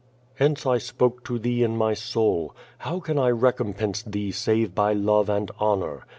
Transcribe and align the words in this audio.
Hence 0.33 0.65
I 0.65 0.79
spoke 0.79 1.23
to 1.25 1.37
thee 1.37 1.61
in 1.61 1.77
my 1.77 1.93
soul. 1.93 2.55
How 2.79 2.99
can 3.01 3.17
1 3.17 3.39
recompense 3.39 4.01
thee 4.01 4.31
save 4.31 4.73
by 4.73 4.93
love 4.93 5.29
and 5.29 5.51
honor? 5.59 6.07